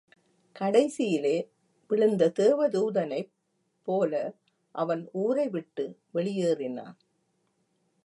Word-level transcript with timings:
கடைசியிலே, 0.55 1.33
விழுந்த 1.89 2.31
தேவதூனை 2.39 3.21
ப் 3.23 3.31
போல 3.87 4.13
அவன் 4.75 5.09
ஊரைவிட்டு 5.13 5.85
வெளியேறினான். 6.13 6.97